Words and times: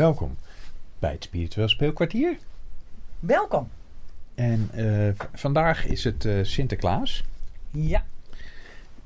Welkom 0.00 0.36
bij 0.98 1.12
het 1.12 1.24
Spiritueel 1.24 1.68
Speelkwartier. 1.68 2.38
Welkom. 3.18 3.68
En 4.34 4.68
eh, 4.72 5.26
vandaag 5.32 5.86
is 5.86 6.04
het 6.04 6.24
eh, 6.24 6.38
Sinterklaas. 6.42 7.24
Ja. 7.70 8.04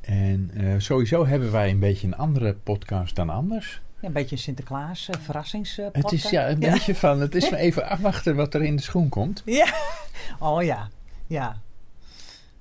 En 0.01 0.51
eh, 0.55 0.75
sowieso 0.79 1.27
hebben 1.27 1.53
wij 1.53 1.71
een 1.71 1.79
beetje 1.79 2.07
een 2.07 2.17
andere 2.17 2.55
podcast 2.55 3.17
dan 3.17 3.31
anders. 3.31 3.81
Ja, 4.01 4.07
een 4.07 4.13
beetje 4.13 4.37
een 4.37 4.43
Sinterklaas 4.43 5.09
uh, 5.09 5.21
verrassings. 5.21 5.77
Het 5.77 6.13
is 6.13 6.31
ja, 6.31 6.49
een 6.49 6.59
beetje 6.59 6.95
van, 6.95 7.21
het 7.21 7.35
is 7.35 7.51
maar 7.51 7.61
even 7.61 7.89
afwachten 7.89 8.37
wat 8.37 8.55
er 8.55 8.63
in 8.63 8.77
de 8.77 8.83
schoen 8.83 9.09
komt. 9.09 9.43
Ja. 9.45 9.75
Oh 10.39 10.63
ja. 10.63 10.89
Ja. 11.27 11.57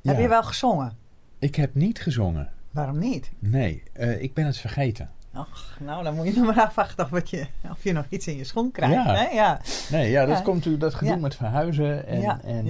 Heb 0.02 0.16
Ja. 0.16 0.22
je 0.22 0.28
wel 0.28 0.44
gezongen? 0.44 0.98
Ik 1.40 1.56
heb 1.56 1.76
niet 1.76 2.02
gezongen. 2.02 2.52
Waarom 2.72 3.00
niet? 3.00 3.32
Nee, 3.40 3.84
ik 4.20 4.34
ben 4.34 4.46
het 4.46 4.58
vergeten. 4.58 5.10
Och, 5.36 5.78
nou, 5.80 6.04
dan 6.04 6.16
moet 6.16 6.26
je 6.28 6.34
nog 6.42 6.56
maar 6.56 6.66
afwachten 6.66 7.12
of, 7.12 7.30
je, 7.30 7.48
of 7.72 7.84
je 7.84 7.94
nog 7.94 8.06
iets 8.10 8.28
in 8.28 8.38
je 8.38 8.44
schoen 8.44 8.72
krijgt. 8.72 8.94
Ja. 8.94 9.16
Hè? 9.16 9.28
ja. 9.28 9.62
Nee, 9.92 10.10
ja, 10.12 10.26
dat 10.26 10.38
Ja. 10.38 10.44
komt 10.44 10.56
natuurlijk 10.56 10.84
dat 10.84 10.94
gedoe 10.94 11.14
Ja. 11.14 11.20
met 11.22 11.36
verhuizen. 11.36 12.08
En, 12.08 12.22
Ja, 12.22 12.42
en 12.44 12.68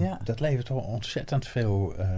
eh, 0.00 0.12
dat 0.24 0.40
levert 0.40 0.68
wel 0.68 0.78
ontzettend 0.78 1.46
veel. 1.46 1.94
eh, 1.98 2.08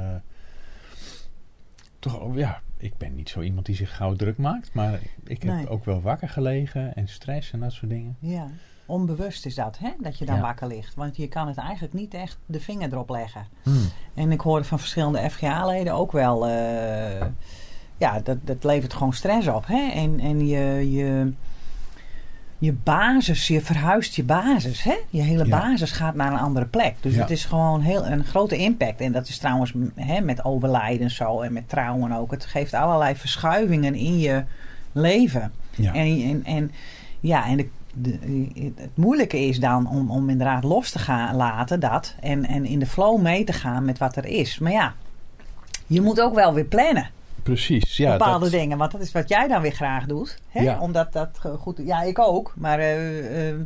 toch, 1.99 2.37
ja, 2.37 2.61
ik 2.77 2.97
ben 2.99 3.15
niet 3.15 3.29
zo 3.29 3.41
iemand 3.41 3.67
die 3.67 3.75
zich 3.77 3.97
gauw 3.97 4.15
druk 4.15 4.37
maakt. 4.39 4.75
Maar 4.75 5.01
ik 5.25 5.43
heb 5.43 5.55
Nee. 5.55 5.69
ook 5.69 5.85
wel 5.85 6.01
wakker 6.01 6.29
gelegen 6.29 6.95
en 6.95 7.09
stress 7.09 7.51
en 7.53 7.61
dat 7.61 7.73
soort 7.73 7.91
dingen. 7.91 8.17
ja. 8.19 8.47
Onbewust 8.87 9.47
is 9.47 9.55
dat, 9.55 9.79
hè? 9.79 9.91
Dat 9.99 10.19
je 10.19 10.25
dan 10.25 10.41
wakker 10.41 10.67
ligt. 10.67 10.95
Want 10.95 11.17
je 11.17 11.29
kan 11.29 11.49
het 11.49 11.57
eigenlijk 11.57 11.93
niet 11.95 12.15
echt 12.15 12.39
de 12.47 12.61
vinger 12.61 12.93
erop 12.93 13.11
leggen. 13.11 13.47
Hmm. 13.63 13.89
En 14.15 14.33
ik 14.33 14.41
hoorde 14.41 14.65
van 14.65 14.79
verschillende 14.79 15.31
FGA-leden 15.31 15.95
ook 15.95 16.13
wel. 16.13 16.49
eh, 16.49 17.27
ja, 18.03 18.21
dat, 18.25 18.37
dat 18.45 18.65
levert 18.65 18.93
gewoon 18.93 19.13
stress 19.13 19.47
op. 19.49 19.67
Hè? 19.67 19.91
En, 19.91 20.21
en 20.21 20.47
je, 20.47 20.93
je, 20.93 21.33
je 22.59 22.73
basis, 22.73 23.47
je 23.49 23.61
verhuist 23.61 24.15
je 24.15 24.25
basis. 24.25 24.83
Hè? 24.83 24.95
Je 25.11 25.23
hele 25.23 25.47
Ja. 25.47 25.61
basis 25.61 25.91
gaat 25.91 26.15
naar 26.15 26.33
een 26.33 26.39
andere 26.39 26.67
plek. 26.67 26.95
Dus 27.01 27.15
Ja. 27.15 27.21
het 27.21 27.31
is 27.31 27.45
gewoon 27.45 27.81
heel, 27.81 28.07
een 28.07 28.25
grote 28.25 28.57
impact. 28.57 29.01
En 29.01 29.13
dat 29.13 29.29
is 29.29 29.39
trouwens 29.39 29.73
hè, 29.95 30.21
met 30.21 30.45
overlijden 30.45 31.03
en 31.03 31.11
zo. 31.11 31.41
En 31.41 31.53
met 31.53 31.69
trouwen 31.69 32.13
ook. 32.13 32.31
Het 32.31 32.45
geeft 32.45 32.75
allerlei 32.75 33.15
verschuivingen 33.17 33.95
in 33.95 34.19
je 34.19 34.45
leven. 34.93 35.53
Ja. 35.71 35.93
En, 35.95 36.23
en, 36.23 36.45
en 36.45 36.71
ja, 37.21 37.47
en 37.47 37.57
de, 37.57 37.69
de- 37.95 38.73
het 38.77 38.97
moeilijke 38.97 39.39
is 39.47 39.59
dan 39.61 39.89
om, 39.89 40.11
om 40.11 40.29
inderdaad 40.31 40.65
los 40.65 40.91
te 40.91 40.99
gaan 40.99 41.37
laten 41.37 41.81
dat. 41.81 42.15
En, 42.21 42.47
en 42.47 42.65
in 42.65 42.79
de 42.79 42.87
flow 42.87 43.21
mee 43.21 43.45
te 43.45 43.53
gaan 43.53 43.85
met 43.85 43.99
wat 43.99 44.17
er 44.17 44.27
is. 44.27 44.59
Maar 44.59 44.73
ja, 44.73 44.95
je 45.87 46.01
moet 46.01 46.21
ook 46.21 46.35
wel 46.35 46.55
weer 46.55 46.65
plannen. 46.65 47.11
Precies, 47.43 47.97
ja. 47.97 48.11
bepaalde 48.13 48.51
dat, 48.51 48.51
dingen. 48.61 48.79
Want 48.79 48.93
dat 48.93 49.01
is 49.01 49.13
wat 49.13 49.29
jij 49.29 49.49
dan 49.49 49.63
weer 49.63 49.73
graag 49.73 50.07
doet. 50.07 50.39
Hè? 50.49 50.61
Ja. 50.63 50.81
Omdat 50.81 51.13
dat 51.13 51.41
goed... 51.59 51.81
Ja, 51.85 52.03
ik 52.03 52.19
ook. 52.19 52.53
Maar 52.57 52.79
eh, 52.79 53.49
eh, 53.51 53.57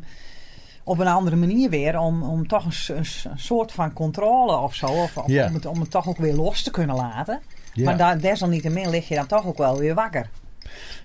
op 0.85 0.99
een 0.99 1.07
andere 1.07 1.37
manier 1.37 1.71
weer. 1.71 1.99
Om, 1.99 2.23
om 2.23 2.49
toch 2.49 2.65
een, 2.89 3.05
soort 3.37 3.73
van 3.73 3.93
controle 3.93 4.57
of 4.57 4.75
zo. 4.75 4.87
Of, 4.87 5.17
of 5.17 5.27
Ja. 5.27 5.47
om, 5.47 5.55
het, 5.55 5.67
om 5.67 5.81
het 5.81 5.91
toch 5.91 6.09
ook 6.09 6.17
weer 6.19 6.35
los 6.35 6.63
te 6.63 6.71
kunnen 6.71 6.97
laten. 6.97 7.41
ja. 7.73 7.85
Maar 7.85 7.97
daar, 7.97 8.21
desalniettemin 8.21 8.91
lig 8.91 9.09
je 9.09 9.15
dan 9.15 9.27
toch 9.27 9.47
ook 9.47 9.59
wel 9.59 9.79
weer 9.79 9.95
wakker. 9.95 10.29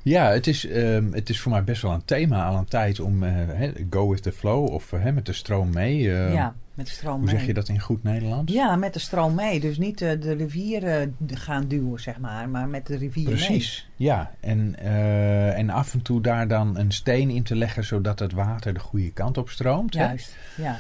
ja, 0.02 0.30
het 0.32 0.48
is, 0.48 0.68
ehm, 0.68 1.12
het 1.12 1.30
is 1.30 1.40
voor 1.42 1.52
mij 1.52 1.64
best 1.64 1.82
wel 1.82 1.92
een 1.92 2.06
thema 2.06 2.46
al 2.46 2.56
een 2.56 2.66
tijd 2.66 3.00
om 3.00 3.24
eh, 3.24 3.70
go 3.90 4.10
with 4.10 4.24
the 4.24 4.32
flow 4.32 4.66
of 4.70 4.92
hè, 4.92 5.12
met 5.12 5.26
de 5.26 5.34
stroom 5.34 5.70
mee. 5.74 6.14
eh, 6.16 6.34
ja, 6.34 6.54
met 6.82 6.90
de 6.90 6.96
stroom 6.96 7.16
Hoe 7.16 7.26
mee. 7.26 7.38
zeg 7.38 7.46
je 7.46 7.54
dat 7.54 7.68
in 7.68 7.80
goed 7.80 8.04
Nederlands? 8.04 8.54
Ja, 8.54 8.76
met 8.76 8.94
de 8.94 9.00
stroom 9.00 9.36
mee. 9.36 9.60
Dus 9.60 9.78
niet 9.78 10.02
eh, 10.02 10.22
de 10.22 10.34
rivier 10.34 10.84
eh, 10.84 11.08
gaan 11.28 11.68
duwen, 11.68 12.00
zeg 12.00 12.20
maar. 12.20 12.50
Maar 12.50 12.68
met 12.68 12.88
de 12.88 12.98
rivier 12.98 13.26
mee. 13.26 13.34
Precies, 13.34 13.90
ja. 13.96 14.32
En, 14.40 14.76
eh, 14.80 15.58
en 15.58 15.70
af 15.70 15.94
en 15.94 16.02
toe 16.02 16.22
daar 16.22 16.48
dan 16.48 16.78
een 16.78 16.92
steen 16.92 17.30
in 17.30 17.44
te 17.44 17.56
leggen 17.56 17.84
zodat 17.84 18.20
het 18.20 18.34
water 18.34 18.74
de 18.74 18.80
goede 18.80 19.12
kant 19.12 19.38
op 19.38 19.50
stroomt. 19.50 19.94
hè? 19.94 20.04
Juist, 20.04 20.36
ja. 20.58 20.78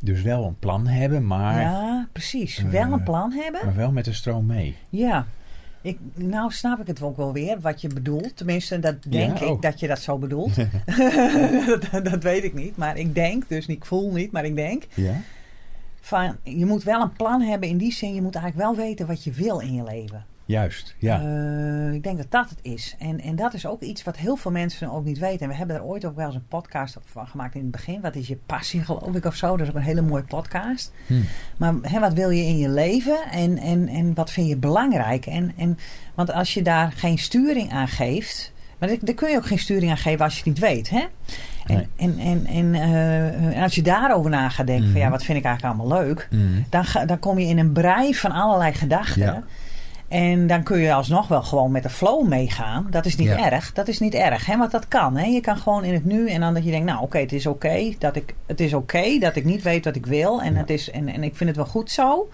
Dus 0.00 0.22
wel 0.22 0.44
een 0.44 0.58
plan 0.58 0.86
hebben, 0.86 1.26
maar, 1.26 1.60
ja, 1.60 2.08
precies. 2.12 2.58
wel 2.58 2.92
een 2.92 3.02
plan 3.02 3.32
hebben. 3.32 3.60
maar 3.64 3.74
wel 3.74 3.92
met 3.92 4.04
de 4.04 4.12
stroom 4.12 4.46
mee. 4.46 4.76
Ja. 4.90 5.26
Ik, 5.84 5.98
nou 6.14 6.52
snap 6.52 6.80
ik 6.80 6.86
het 6.86 7.02
ook 7.02 7.16
wel 7.16 7.32
weer, 7.32 7.60
wat 7.60 7.80
je 7.80 7.88
bedoelt. 7.88 8.36
Tenminste, 8.36 8.78
dat 8.78 9.02
denk 9.02 9.38
Ja, 9.38 9.44
ik 9.44 9.50
oh. 9.52 9.60
dat 9.60 9.80
je 9.80 9.86
dat 9.86 10.00
zo 10.00 10.18
bedoelt. 10.18 10.54
dat, 11.90 12.04
dat 12.04 12.22
weet 12.22 12.44
ik 12.44 12.54
niet. 12.54 12.76
Maar 12.76 12.96
ik 12.96 13.14
denk, 13.14 13.48
dus 13.48 13.66
ik 13.66 13.84
voel 13.84 14.12
niet, 14.12 14.32
maar 14.32 14.44
ik 14.44 14.54
denk... 14.54 14.82
Ja? 14.94 15.20
Van, 16.04 16.36
je 16.42 16.66
moet 16.66 16.82
wel 16.82 17.00
een 17.02 17.12
plan 17.12 17.40
hebben 17.40 17.68
in 17.68 17.76
die 17.76 17.92
zin. 17.92 18.14
Je 18.14 18.22
moet 18.22 18.34
eigenlijk 18.34 18.66
wel 18.66 18.84
weten 18.86 19.06
wat 19.06 19.24
je 19.24 19.32
wil 19.32 19.58
in 19.58 19.74
je 19.74 19.82
leven. 19.82 20.24
Juist, 20.46 20.94
ja. 20.98 21.20
Eh, 21.20 21.92
ik 21.94 22.02
denk 22.02 22.16
dat 22.16 22.30
dat 22.30 22.48
het 22.50 22.58
is. 22.62 22.94
En, 22.98 23.20
en 23.20 23.36
dat 23.36 23.54
is 23.54 23.66
ook 23.66 23.80
iets 23.82 24.02
wat 24.04 24.16
heel 24.16 24.36
veel 24.36 24.50
mensen 24.50 24.90
ook 24.90 25.04
niet 25.04 25.18
weten. 25.18 25.40
En 25.40 25.48
we 25.48 25.54
hebben 25.54 25.76
er 25.76 25.84
ooit 25.84 26.04
ook 26.04 26.16
wel 26.16 26.26
eens 26.26 26.34
een 26.34 26.46
podcast 26.48 26.96
van 27.04 27.26
gemaakt 27.26 27.54
in 27.54 27.60
het 27.60 27.70
begin. 27.70 28.00
Wat 28.00 28.14
is 28.16 28.26
je 28.28 28.36
passie, 28.46 28.80
geloof 28.84 29.14
ik, 29.14 29.24
of 29.24 29.34
zo. 29.34 29.50
Dat 29.56 29.60
is 29.60 29.68
ook 29.68 29.74
een 29.78 29.82
hele 29.82 30.02
mooie 30.02 30.22
podcast. 30.24 30.92
Hm. 31.06 31.14
Maar 31.56 31.74
hè, 31.82 32.00
wat 32.00 32.12
wil 32.12 32.30
je 32.30 32.42
in 32.42 32.58
je 32.58 32.68
leven 32.68 33.18
en, 33.30 33.58
en, 33.58 33.88
en 33.88 34.14
wat 34.14 34.30
vind 34.30 34.48
je 34.48 34.56
belangrijk? 34.56 35.26
En, 35.26 35.52
en, 35.56 35.78
want 36.14 36.32
als 36.32 36.54
je 36.54 36.62
daar 36.62 36.92
geen 36.92 37.18
sturing 37.18 37.72
aan 37.72 37.88
geeft. 37.88 38.52
Maar 38.78 38.88
daar- 38.88 38.98
daar 39.00 39.14
kun 39.14 39.30
je 39.30 39.36
ook 39.36 39.46
geen 39.46 39.58
sturing 39.58 39.90
aan 39.90 39.96
geven 39.96 40.24
als 40.24 40.32
je 40.32 40.38
het 40.38 40.48
niet 40.48 40.58
weet. 40.58 40.90
Hè? 40.90 41.04
En, 41.66 41.74
Nee. 41.76 41.86
en, 41.96 42.18
en, 42.18 42.46
en, 42.46 42.74
eh, 42.74 43.56
en 43.56 43.62
als 43.62 43.74
je 43.74 43.82
daarover 43.82 44.30
na 44.30 44.48
gaat 44.48 44.66
denken: 44.66 44.86
van 44.90 44.96
ja, 44.98 45.02
Mhm. 45.02 45.10
wat 45.10 45.24
vind 45.24 45.38
ik 45.38 45.44
eigenlijk 45.44 45.76
allemaal 45.78 45.98
leuk? 46.02 46.26
Hm. 46.30 46.36
Dan, 46.70 46.84
ga, 46.84 47.04
dan 47.04 47.18
kom 47.18 47.38
je 47.38 47.46
in 47.46 47.58
een 47.58 47.72
brei 47.72 48.14
van 48.14 48.30
allerlei 48.32 48.72
gedachten. 48.72 49.22
Ja. 49.22 49.42
En 50.08 50.46
dan 50.46 50.62
kun 50.62 50.78
je 50.78 50.92
alsnog 50.92 51.28
wel 51.28 51.42
gewoon 51.42 51.70
met 51.70 51.82
de 51.82 51.88
flow 51.90 52.26
meegaan. 52.28 52.86
Dat 52.90 53.06
is 53.06 53.16
niet 53.16 53.28
Ja. 53.28 53.50
erg. 53.50 53.72
Dat 53.72 53.88
is 53.88 53.98
niet 53.98 54.14
erg. 54.14 54.46
Hè? 54.46 54.56
Want 54.56 54.70
dat 54.70 54.88
kan. 54.88 55.16
Hè? 55.16 55.24
Je 55.26 55.40
kan 55.40 55.56
gewoon 55.56 55.84
in 55.84 55.92
het 55.94 56.04
nu. 56.04 56.28
En 56.30 56.40
dan 56.40 56.54
dat 56.54 56.64
je 56.64 56.70
denkt, 56.70 56.86
nou 56.86 57.02
oké, 57.02 57.18
het 57.18 57.32
is 57.32 57.46
oké. 57.46 57.92
dat 57.98 58.16
ik 58.16 58.34
het 58.46 58.60
is 58.60 58.74
oké 58.74 59.18
dat 59.18 59.36
ik 59.36 59.44
niet 59.44 59.62
weet 59.62 59.84
wat 59.84 59.96
ik 59.96 60.06
wil. 60.06 60.42
En, 60.42 60.52
Ja. 60.52 60.58
het 60.58 60.70
is, 60.70 60.90
en, 60.90 61.08
en 61.08 61.22
ik 61.22 61.36
vind 61.36 61.48
het 61.48 61.58
wel 61.58 61.66
goed 61.68 61.90
zo. 61.90 62.28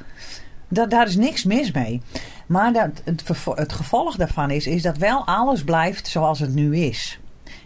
Dat, 0.69 0.91
daar 0.91 1.07
is 1.07 1.17
niks 1.17 1.45
mis 1.45 1.73
mee. 1.73 2.03
Maar 2.47 2.73
dat, 2.73 2.91
het, 3.05 3.23
het 3.55 3.73
gevolg 3.73 4.17
daarvan 4.17 4.51
is, 4.51 4.67
is 4.67 4.83
dat 4.83 4.97
wel 4.97 5.27
alles 5.27 5.65
blijft 5.65 6.07
zoals 6.09 6.39
het 6.39 6.55
nu 6.55 6.77
is. 6.77 7.20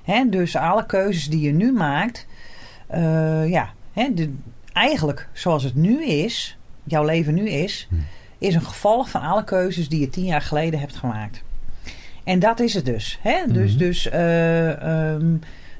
Hè? 0.05 0.29
Dus 0.29 0.57
alle 0.57 0.87
keuzes 0.87 1.29
die 1.29 1.41
je 1.41 1.53
nu 1.53 1.73
maakt. 1.73 2.27
eh, 2.87 3.49
ja, 3.51 3.73
hè? 3.93 4.15
De, 4.15 4.33
eigenlijk 4.73 5.29
zoals 5.33 5.63
het 5.63 5.75
nu 5.75 6.05
is. 6.05 6.57
Jouw 6.85 7.05
leven 7.05 7.35
nu 7.35 7.49
is 7.49 7.87
Hm. 7.91 7.95
is 8.39 8.55
een 8.55 8.63
gevolg 8.65 9.09
van 9.11 9.21
alle 9.21 9.45
keuzes 9.45 9.89
die 9.89 10.01
je 10.01 10.09
tien 10.11 10.25
jaar 10.25 10.41
geleden 10.43 10.81
hebt 10.81 10.97
gemaakt. 10.97 11.43
En 12.25 12.39
dat 12.39 12.61
is 12.61 12.75
het 12.75 12.85
dus. 12.85 13.19
Hè? 13.23 13.37
Dus, 13.49 13.71
Mhm. 13.71 13.79
dus, 13.79 14.09
eh, 14.09 15.13
ehm, 15.13 15.27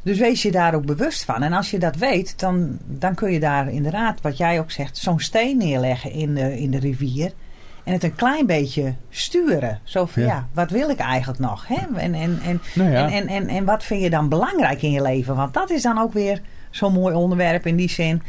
dus 0.03 0.19
wees 0.19 0.43
je 0.43 0.51
daar 0.51 0.75
ook 0.75 0.85
bewust 0.87 1.25
van. 1.25 1.43
En 1.43 1.53
als 1.53 1.71
je 1.71 1.79
dat 1.79 1.97
weet, 1.97 2.39
dan, 2.41 2.79
dan 2.87 3.15
kun 3.15 3.33
je 3.33 3.41
daar 3.41 3.73
inderdaad, 3.73 4.21
wat 4.21 4.37
jij 4.37 4.59
ook 4.61 4.71
zegt, 4.71 4.97
zo'n 4.97 5.21
steen 5.21 5.57
neerleggen 5.57 6.11
in 6.11 6.35
de, 6.35 6.59
in 6.61 6.71
de 6.71 6.79
rivier. 6.79 7.33
En 7.85 7.93
het 7.93 8.03
een 8.05 8.15
klein 8.15 8.47
beetje 8.47 8.95
sturen. 9.11 9.79
Zo 9.83 10.05
van, 10.07 10.23
Ja. 10.23 10.29
ja, 10.29 10.47
wat 10.53 10.71
wil 10.71 10.89
ik 10.91 10.99
eigenlijk 10.99 11.39
nog? 11.41 11.67
Hè? 11.69 11.99
En, 11.99 12.15
en, 12.15 12.39
en, 12.45 12.61
Nou 12.75 12.91
ja, 12.91 13.11
en, 13.11 13.13
en, 13.13 13.29
en, 13.29 13.49
en 13.49 13.65
wat 13.65 13.85
vind 13.85 14.03
je 14.03 14.11
dan 14.11 14.29
belangrijk 14.29 14.83
in 14.83 14.91
je 14.91 15.03
leven? 15.03 15.37
Want 15.37 15.55
dat 15.55 15.71
is 15.71 15.83
dan 15.83 15.99
ook 15.99 16.13
weer 16.13 16.41
zo'n 16.71 16.93
mooi 16.93 17.15
onderwerp 17.15 17.67
in 17.67 17.77
die 17.77 17.91
zin. 17.91 18.23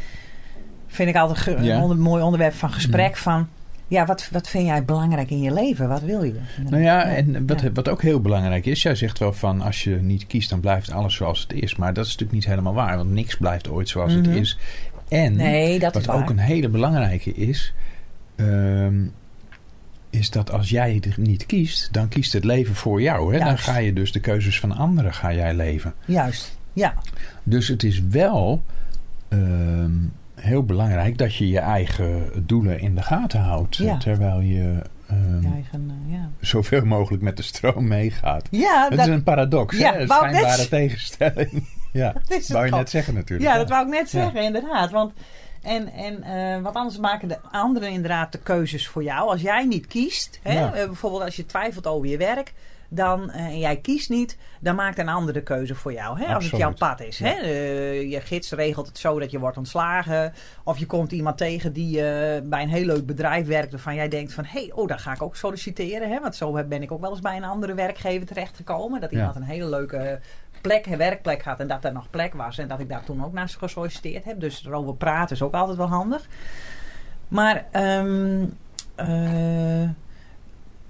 Vind 0.86 1.08
ik 1.08 1.16
altijd 1.16 1.64
Ja. 1.64 1.76
een 1.76 1.82
onder- 1.82 1.96
mooi 1.98 2.22
onderwerp 2.22 2.54
van 2.54 2.70
gesprek. 2.72 3.16
Van 3.16 3.48
ja, 3.88 4.06
wat, 4.06 4.28
wat 4.32 4.48
vind 4.48 4.66
jij 4.66 4.84
belangrijk 4.84 5.30
in 5.30 5.40
je 5.40 5.52
leven? 5.52 5.88
Wat 5.88 6.00
wil 6.02 6.22
je? 6.22 6.34
nou 6.68 6.82
ja, 6.82 7.04
en 7.04 7.46
wat, 7.46 7.62
wat 7.74 7.88
ook 7.88 8.02
heel 8.02 8.20
belangrijk 8.20 8.66
is, 8.66 8.82
jij 8.82 8.94
zegt 8.94 9.18
wel 9.18 9.32
van 9.32 9.60
als 9.60 9.84
je 9.84 9.96
niet 9.96 10.26
kiest, 10.26 10.50
dan 10.50 10.60
blijft 10.60 10.90
alles 10.92 11.14
zoals 11.14 11.40
het 11.40 11.52
is. 11.52 11.76
Maar 11.76 11.92
dat 11.94 12.04
is 12.04 12.10
natuurlijk 12.10 12.38
niet 12.38 12.46
helemaal 12.48 12.74
waar, 12.74 12.96
want 12.96 13.10
niks 13.10 13.36
blijft 13.36 13.68
ooit 13.68 13.88
zoals 13.88 14.14
Mhm. 14.14 14.24
het 14.24 14.36
is. 14.36 14.58
En 15.08 15.36
Nee, 15.36 15.78
dat 15.78 15.96
is 15.96 16.06
wat 16.06 16.14
waar. 16.14 16.24
ook 16.24 16.30
een 16.30 16.38
hele 16.38 16.68
belangrijke 16.68 17.32
is, 17.34 17.74
ehm, 18.36 18.94
is 20.10 20.30
dat 20.30 20.52
als 20.52 20.70
jij 20.70 20.94
het 20.94 21.16
niet 21.16 21.46
kiest, 21.46 21.92
dan 21.92 22.08
kiest 22.08 22.32
het 22.32 22.44
leven 22.44 22.74
voor 22.74 23.02
jou. 23.02 23.34
Hè? 23.34 23.44
Dan 23.44 23.58
ga 23.58 23.76
je 23.76 23.92
dus 23.92 24.12
de 24.12 24.20
keuzes 24.20 24.60
van 24.60 24.72
anderen 24.72 25.14
ga 25.14 25.32
jij 25.32 25.54
leven. 25.54 25.94
Juist, 26.04 26.58
ja. 26.72 26.94
Dus 27.42 27.68
het 27.68 27.82
is 27.82 28.02
wel 28.02 28.62
ehm, 29.28 29.92
heel 30.34 30.64
belangrijk 30.64 31.18
dat 31.18 31.34
je 31.34 31.48
je 31.48 31.58
eigen 31.58 32.30
doelen 32.46 32.80
in 32.80 32.94
de 32.94 33.02
gaten 33.02 33.40
houdt. 33.40 33.76
Ja. 33.76 33.96
Terwijl 33.96 34.40
je 34.40 34.82
ehm, 35.06 35.52
eigen, 35.52 35.90
eh, 36.06 36.12
ja. 36.12 36.30
zoveel 36.40 36.84
mogelijk 36.84 37.22
met 37.22 37.36
de 37.36 37.42
stroom 37.42 37.86
meegaat. 37.88 38.48
Ja, 38.50 38.88
dat, 38.90 38.98
is 38.98 39.06
een 39.06 39.22
paradox, 39.22 39.78
Ja, 39.78 39.92
hè? 39.92 40.00
een 40.00 40.06
net 40.06 40.10
schijnbare 40.10 40.68
tegenstelling. 40.68 41.68
ja, 41.92 42.12
dat 42.28 42.46
wou 42.46 42.64
je 42.64 42.70
net 42.70 42.90
zeggen 42.90 43.14
natuurlijk. 43.14 43.50
Ja, 43.50 43.56
dat 43.56 43.68
wou 43.68 43.86
ik 43.86 43.92
net 43.92 44.08
zeggen, 44.08 44.42
inderdaad. 44.42 44.90
Want, 44.90 45.12
en, 45.62 45.92
en, 45.92 46.22
eh, 46.22 46.62
want 46.62 46.76
anders 46.76 46.98
maken 46.98 47.28
de 47.28 47.38
anderen 47.50 47.88
inderdaad 47.90 48.32
de 48.32 48.38
keuzes 48.38 48.88
voor 48.88 49.02
jou. 49.02 49.28
Als 49.30 49.40
jij 49.40 49.64
niet 49.64 49.86
kiest, 49.86 50.38
hè, 50.42 50.52
Ja. 50.52 50.72
eh, 50.74 50.84
bijvoorbeeld 50.86 51.22
als 51.22 51.36
je 51.36 51.46
twijfelt 51.46 51.86
over 51.86 52.06
je 52.08 52.16
werk, 52.16 52.52
dan, 52.88 53.30
eh, 53.30 53.44
en 53.44 53.58
jij 53.58 53.76
kiest 53.76 54.08
niet, 54.08 54.38
dan 54.60 54.74
maakt 54.74 54.98
een 54.98 55.08
ander 55.08 55.34
de 55.34 55.42
keuze 55.42 55.74
voor 55.74 55.92
jou. 55.92 56.20
Hè, 56.20 56.34
als 56.34 56.50
het 56.50 56.60
jouw 56.60 56.72
pad 56.72 57.00
is. 57.00 57.18
Ja. 57.18 57.26
Hè. 57.26 57.32
Eh, 57.32 58.10
je 58.10 58.20
gids 58.20 58.50
regelt 58.52 58.86
het 58.86 58.98
zo 58.98 59.18
dat 59.18 59.30
je 59.30 59.38
wordt 59.38 59.56
ontslagen. 59.56 60.32
Of 60.64 60.78
je 60.78 60.86
komt 60.86 61.12
iemand 61.12 61.38
tegen 61.38 61.72
die 61.72 62.02
eh, 62.02 62.42
bij 62.44 62.62
een 62.62 62.68
heel 62.68 62.84
leuk 62.84 63.06
bedrijf 63.06 63.46
werkt. 63.46 63.70
Waarvan 63.70 63.94
jij 63.94 64.08
denkt 64.08 64.32
van, 64.32 64.44
hé, 64.44 64.60
hey, 64.60 64.72
oh, 64.74 64.88
daar 64.88 64.98
ga 64.98 65.12
ik 65.12 65.22
ook 65.22 65.36
solliciteren. 65.36 66.10
Hè, 66.10 66.20
want 66.20 66.36
zo 66.36 66.64
ben 66.64 66.82
ik 66.82 66.92
ook 66.92 67.00
wel 67.00 67.10
eens 67.10 67.20
bij 67.20 67.36
een 67.36 67.44
andere 67.44 67.74
werkgever 67.74 68.26
terechtgekomen. 68.26 69.00
Dat 69.00 69.10
Ja. 69.10 69.16
iemand 69.16 69.36
een 69.36 69.42
hele 69.42 69.68
leuke 69.68 70.20
plek, 70.60 70.86
werkplek 70.86 71.42
had 71.42 71.60
en 71.60 71.66
dat 71.66 71.84
er 71.84 71.92
nog 71.92 72.10
plek 72.10 72.34
was. 72.34 72.58
En 72.58 72.68
dat 72.68 72.80
ik 72.80 72.88
daar 72.88 73.04
toen 73.04 73.24
ook 73.24 73.32
naar 73.32 73.48
gesolliciteerd 73.48 74.24
heb. 74.24 74.40
Dus 74.40 74.64
erover 74.66 74.94
praten 74.94 75.36
is 75.36 75.42
ook 75.42 75.54
altijd 75.54 75.76
wel 75.76 75.88
handig. 75.88 76.26
Maar 77.28 77.66
ehm, 77.70 78.44
eh, 78.94 79.88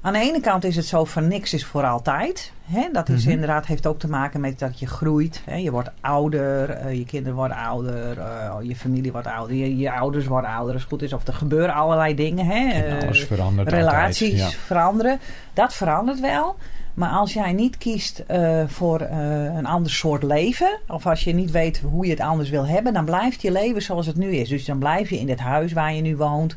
aan 0.06 0.12
de 0.12 0.18
ene 0.18 0.40
kant 0.40 0.64
is 0.64 0.76
het 0.76 0.86
zo 0.86 1.04
van 1.04 1.28
niks 1.28 1.52
is 1.54 1.64
voor 1.64 1.84
altijd. 1.84 2.52
Hè? 2.64 2.88
Dat 2.92 3.08
is 3.08 3.22
Mhm. 3.22 3.32
inderdaad, 3.32 3.66
heeft 3.66 3.86
ook 3.86 3.98
te 3.98 4.08
maken 4.08 4.40
met 4.40 4.58
dat 4.58 4.78
je 4.78 4.86
groeit. 4.86 5.42
Hè? 5.44 5.54
Je 5.56 5.70
wordt 5.70 5.90
ouder, 6.00 6.70
eh, 6.70 6.94
je 6.94 7.04
kinderen 7.04 7.34
worden 7.38 7.56
ouder, 7.56 8.18
eh, 8.18 8.54
je 8.62 8.76
familie 8.76 9.12
wordt 9.12 9.26
ouder, 9.26 9.56
je, 9.56 9.76
je 9.76 9.92
ouders 9.92 10.26
worden 10.26 10.50
ouder 10.50 10.72
als 10.72 10.82
het 10.82 10.90
goed 10.90 11.02
is. 11.02 11.12
Of 11.12 11.26
er 11.26 11.32
gebeuren 11.34 11.74
allerlei 11.74 12.14
dingen. 12.14 12.46
Hè? 12.46 12.68
Eh, 12.68 13.02
alles 13.02 13.24
verandert 13.24 13.68
relaties 13.68 14.32
altijd. 14.32 14.52
Ja. 14.52 14.58
veranderen. 14.58 15.18
Dat 15.52 15.74
verandert 15.74 16.20
wel. 16.20 16.56
Maar 16.94 17.10
als 17.10 17.32
jij 17.32 17.52
niet 17.52 17.78
kiest 17.78 18.24
voor 18.66 19.00
een 19.00 19.66
ander 19.66 19.90
soort 19.90 20.22
leven, 20.22 20.78
of 20.88 21.06
als 21.06 21.24
je 21.24 21.34
niet 21.34 21.50
weet 21.50 21.82
hoe 21.90 22.04
je 22.04 22.10
het 22.10 22.20
anders 22.20 22.50
wil 22.50 22.66
hebben, 22.66 22.92
dan 22.92 23.04
blijft 23.04 23.42
je 23.42 23.52
leven 23.52 23.82
zoals 23.82 24.06
het 24.06 24.16
nu 24.16 24.30
is. 24.30 24.48
Dus 24.48 24.64
dan 24.64 24.78
blijf 24.78 25.10
je 25.10 25.18
in 25.18 25.26
dit 25.26 25.38
huis 25.38 25.72
waar 25.72 25.94
je 25.94 26.02
nu 26.02 26.16
woont. 26.16 26.56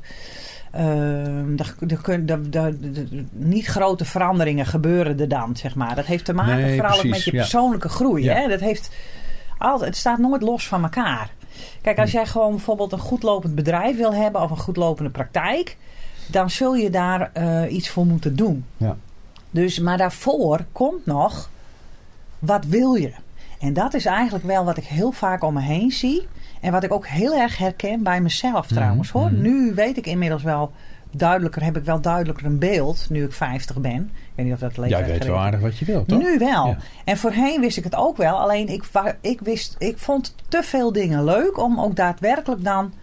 Ehm, 0.71 1.55
niet 3.31 3.65
grote 3.65 4.05
veranderingen 4.05 4.65
gebeuren 4.65 5.19
er 5.19 5.27
dan, 5.27 5.55
zeg 5.55 5.75
maar. 5.75 5.95
Dat 5.95 6.05
heeft 6.05 6.25
te 6.25 6.33
maken 6.33 6.55
Nee, 6.55 6.75
vooral 6.75 6.97
precies, 6.99 7.11
met 7.11 7.23
je 7.23 7.31
ja. 7.31 7.37
persoonlijke 7.37 7.89
groei. 7.89 8.23
Ja. 8.23 8.33
Hè? 8.35 8.47
Dat 8.47 8.59
heeft 8.59 8.91
altijd, 9.57 9.89
het 9.89 9.97
staat 9.99 10.17
nooit 10.17 10.41
los 10.41 10.67
van 10.67 10.83
elkaar. 10.83 11.29
Kijk, 11.81 11.95
Hm. 11.95 12.01
als 12.01 12.11
jij 12.11 12.25
gewoon 12.25 12.51
bijvoorbeeld 12.51 12.91
een 12.91 12.99
goed 12.99 13.23
lopend 13.23 13.55
bedrijf 13.55 13.97
wil 13.97 14.13
hebben 14.13 14.41
of 14.41 14.51
een 14.51 14.57
goed 14.57 14.77
lopende 14.77 15.09
praktijk, 15.09 15.77
dan 16.27 16.49
zul 16.49 16.75
je 16.75 16.89
daar 16.89 17.29
eh, 17.33 17.73
iets 17.73 17.89
voor 17.89 18.05
moeten 18.05 18.35
doen. 18.35 18.65
Ja. 18.77 18.95
Dus, 19.51 19.79
maar 19.79 19.97
daarvoor 19.97 20.65
komt 20.71 21.05
nog, 21.05 21.49
wat 22.39 22.65
wil 22.65 22.93
je? 22.93 23.11
En 23.59 23.73
dat 23.73 23.93
is 23.93 24.05
eigenlijk 24.05 24.45
wel 24.45 24.65
wat 24.65 24.77
ik 24.77 24.83
heel 24.85 25.11
vaak 25.11 25.43
om 25.43 25.53
me 25.53 25.61
heen 25.61 25.91
zie. 25.91 26.27
En 26.59 26.71
wat 26.71 26.83
ik 26.83 26.93
ook 26.93 27.07
heel 27.07 27.35
erg 27.35 27.57
herken 27.57 28.03
bij 28.03 28.21
mezelf 28.21 28.67
trouwens 28.67 29.09
hoor. 29.11 29.31
mhm. 29.31 29.41
Nu 29.41 29.73
weet 29.73 29.97
ik 29.97 30.05
inmiddels 30.07 30.43
wel 30.43 30.71
duidelijker, 31.11 31.63
heb 31.63 31.77
ik 31.77 31.83
wel 31.83 32.01
duidelijker 32.01 32.45
een 32.45 32.59
beeld, 32.59 33.07
nu 33.09 33.23
ik 33.23 33.33
50 33.33 33.77
ben. 33.77 34.11
Ik 34.13 34.31
weet 34.35 34.45
niet 34.45 34.53
of 34.53 34.59
dat 34.59 34.77
leeftijd 34.77 35.05
Jij 35.05 35.13
weet 35.13 35.25
wel 35.25 35.37
aardig 35.37 35.59
wat 35.59 35.77
je 35.77 35.85
wilt, 35.85 36.07
toch? 36.07 36.19
nu 36.19 36.37
wel. 36.37 36.67
Ja. 36.67 36.77
En 37.05 37.17
voorheen 37.17 37.61
wist 37.61 37.77
ik 37.77 37.83
het 37.83 37.95
ook 37.95 38.17
wel. 38.17 38.39
Alleen 38.39 38.67
ik, 38.67 38.83
ik, 39.21 39.39
wist, 39.41 39.75
ik 39.77 39.97
vond 39.97 40.35
te 40.47 40.63
veel 40.63 40.91
dingen 40.91 41.23
leuk 41.23 41.57
om 41.57 41.79
ook 41.79 41.95
daadwerkelijk 41.95 42.63
dan 42.63 42.93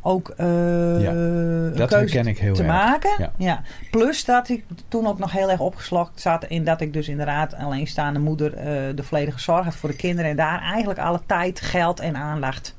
ook 0.00 0.28
eh, 0.28 0.46
een 0.46 1.72
dat 1.76 1.88
keuze 1.88 2.18
ik 2.18 2.38
heel 2.38 2.54
te 2.54 2.62
erg. 2.62 2.72
maken. 2.72 3.10
Ja. 3.18 3.32
Ja. 3.36 3.62
Plus 3.90 4.24
dat 4.24 4.48
ik 4.48 4.64
toen 4.88 5.06
ook 5.06 5.18
nog 5.18 5.32
heel 5.32 5.50
erg 5.50 5.60
opgeslokt 5.60 6.20
zat 6.20 6.44
in 6.44 6.64
dat 6.64 6.80
ik 6.80 6.92
dus 6.92 7.08
inderdaad 7.08 7.54
alleenstaande 7.54 8.18
moeder 8.18 8.54
eh, 8.54 8.64
de 8.94 9.02
volledige 9.02 9.38
zorg 9.40 9.64
had 9.64 9.74
voor 9.76 9.88
de 9.88 9.96
kinderen. 9.96 10.30
En 10.30 10.36
daar 10.36 10.60
eigenlijk 10.60 10.98
alle 10.98 11.20
tijd, 11.26 11.60
geld 11.60 12.00
en 12.00 12.16
aandacht 12.16 12.74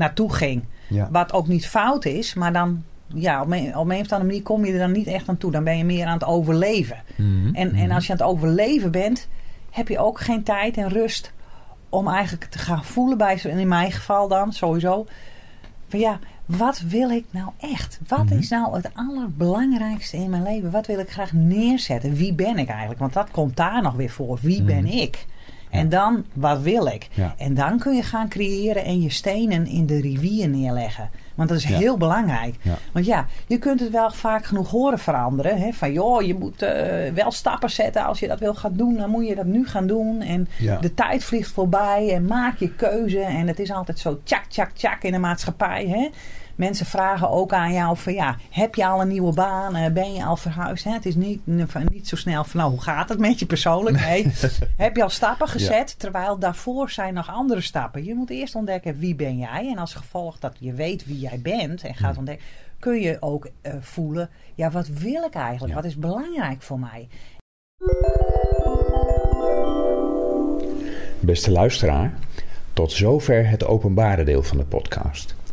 naartoe 0.00 0.32
ging. 0.34 0.62
Ja. 0.88 1.08
Wat 1.12 1.32
ook 1.32 1.46
niet 1.46 1.66
fout 1.66 2.04
is, 2.04 2.34
maar 2.34 2.52
dan 2.52 2.82
ja, 3.14 3.42
op 3.42 3.50
een, 3.52 3.76
op 3.76 3.88
een 3.90 4.00
of 4.00 4.12
andere 4.12 4.24
manier 4.24 4.42
kom 4.42 4.64
je 4.64 4.72
er 4.72 4.78
dan 4.78 4.92
niet 4.92 5.06
echt 5.06 5.28
aan 5.28 5.36
toe. 5.38 5.50
Dan 5.50 5.64
ben 5.64 5.78
je 5.78 5.84
meer 5.84 6.06
aan 6.06 6.12
het 6.12 6.24
overleven. 6.24 6.96
Mhm, 7.16 7.54
En, 7.54 7.68
mhm. 7.68 7.76
en 7.76 7.90
als 7.90 8.06
je 8.06 8.12
aan 8.12 8.18
het 8.18 8.26
overleven 8.26 8.90
bent, 8.90 9.28
heb 9.70 9.88
je 9.88 9.98
ook 9.98 10.20
geen 10.20 10.42
tijd 10.42 10.76
en 10.76 10.88
rust 10.88 11.32
om 11.88 12.08
eigenlijk 12.08 12.44
te 12.44 12.58
gaan 12.58 12.84
voelen 12.84 13.18
bij, 13.18 13.40
in 13.42 13.68
mijn 13.68 13.92
geval 13.92 14.28
dan 14.28 14.52
sowieso, 14.52 15.06
van 15.88 15.98
ja, 16.00 16.18
wat 16.46 16.80
wil 16.80 17.10
ik 17.10 17.24
nou 17.30 17.48
echt? 17.58 18.00
Wat 18.08 18.24
Mhm. 18.24 18.38
is 18.38 18.48
nou 18.48 18.76
het 18.76 18.90
allerbelangrijkste 18.94 20.16
in 20.16 20.30
mijn 20.30 20.42
leven? 20.42 20.70
Wat 20.70 20.86
wil 20.86 20.98
ik 20.98 21.10
graag 21.10 21.32
neerzetten? 21.32 22.14
Wie 22.14 22.32
ben 22.34 22.58
ik 22.58 22.68
eigenlijk? 22.68 23.00
Want 23.00 23.12
dat 23.12 23.30
komt 23.30 23.56
daar 23.56 23.82
nog 23.82 23.94
weer 23.94 24.10
voor. 24.10 24.38
Wie 24.42 24.62
ben 24.62 24.84
Mhm. 24.84 24.92
ik? 24.98 25.26
En 25.70 25.88
dan, 25.88 26.24
wat 26.32 26.60
wil 26.60 26.86
ik? 26.86 27.08
Ja. 27.12 27.34
En 27.38 27.54
dan 27.54 27.78
kun 27.78 27.94
je 27.96 28.02
gaan 28.02 28.28
creëren 28.28 28.84
en 28.84 29.00
je 29.02 29.10
stenen 29.10 29.66
in 29.66 29.86
de 29.86 30.00
rivier 30.00 30.48
neerleggen. 30.48 31.10
Want 31.34 31.48
dat 31.48 31.58
is 31.58 31.64
Ja. 31.68 31.76
heel 31.78 31.96
belangrijk. 31.96 32.54
Ja. 32.62 32.74
Want 32.92 33.06
ja, 33.06 33.26
je 33.46 33.58
kunt 33.58 33.80
het 33.80 33.90
wel 33.90 34.10
vaak 34.10 34.44
genoeg 34.44 34.70
horen 34.70 34.98
veranderen. 34.98 35.58
Hè? 35.60 35.72
Van 35.72 35.92
joh, 35.92 36.22
je 36.22 36.34
moet 36.34 36.62
eh, 36.62 37.12
wel 37.12 37.30
stappen 37.30 37.70
zetten. 37.70 38.04
Als 38.04 38.20
je 38.20 38.28
dat 38.28 38.38
wil 38.40 38.54
gaan 38.54 38.74
doen, 38.76 38.96
dan 38.96 39.10
moet 39.10 39.28
je 39.28 39.34
dat 39.34 39.44
nu 39.46 39.66
gaan 39.66 39.86
doen. 39.86 40.20
En 40.20 40.48
de 40.80 40.94
tijd 40.94 41.24
vliegt 41.24 41.50
voorbij 41.50 42.14
en 42.14 42.24
maak 42.24 42.58
je 42.58 42.74
keuze. 42.74 43.20
En 43.20 43.46
het 43.46 43.58
is 43.58 43.70
altijd 43.72 43.98
zo 43.98 44.20
tjak, 44.24 44.44
tjak, 44.48 44.70
tjak 44.70 45.02
in 45.02 45.12
de 45.12 45.18
maatschappij. 45.18 45.86
Hè? 45.88 46.08
Mensen 46.60 46.86
vragen 46.86 47.30
ook 47.30 47.52
aan 47.52 47.72
jou 47.72 47.96
van 47.96 48.12
ja, 48.12 48.36
heb 48.50 48.74
je 48.74 48.86
al 48.86 49.00
een 49.00 49.08
nieuwe 49.08 49.34
baan? 49.34 49.74
Eh, 49.74 49.92
Ben 49.92 50.12
je 50.12 50.24
al 50.24 50.36
verhuisd? 50.36 50.84
Hè? 50.84 50.92
Het 50.92 51.06
is 51.06 51.14
niet, 51.14 51.46
niet 51.90 52.08
zo 52.08 52.16
snel 52.16 52.44
van 52.44 52.60
nou, 52.60 52.72
hoe 52.72 52.82
gaat 52.82 53.08
het 53.08 53.18
met 53.18 53.38
je 53.38 53.46
persoonlijk? 53.46 54.00
Nee, 54.00 54.32
heb 54.76 54.96
je 54.96 55.02
al 55.02 55.08
stappen 55.08 55.48
gezet? 55.48 55.98
Terwijl 55.98 56.38
daarvoor 56.38 56.90
zijn 56.90 57.14
nog 57.14 57.30
andere 57.30 57.60
stappen. 57.60 58.04
Je 58.04 58.14
moet 58.14 58.30
eerst 58.30 58.54
ontdekken 58.54 58.98
wie 58.98 59.14
ben 59.14 59.38
jij. 59.38 59.68
En 59.70 59.78
als 59.78 59.94
gevolg 59.94 60.38
dat 60.38 60.56
je 60.58 60.72
weet 60.72 61.06
wie 61.06 61.18
jij 61.18 61.40
bent 61.42 61.82
en 61.82 61.94
gaat 61.94 62.16
ontdekken, 62.16 62.46
kun 62.78 63.00
je 63.00 63.16
ook 63.20 63.48
eh, 63.60 63.72
voelen, 63.80 64.30
ja, 64.54 64.70
wat 64.70 64.88
wil 64.88 65.24
ik 65.24 65.34
eigenlijk? 65.34 65.74
Ja. 65.74 65.80
Wat 65.80 65.90
is 65.90 65.96
belangrijk 65.96 66.62
voor 66.62 66.78
mij? 66.78 67.08
Beste 71.20 71.50
luisteraar, 71.50 72.14
tot 72.72 72.92
zover 72.92 73.48
het 73.48 73.64
openbare 73.64 74.24
deel 74.24 74.42
van 74.42 74.56
de 74.56 74.64
podcast. 74.64 75.38